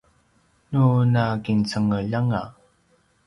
[0.71, 2.41] nu nakincengeljanga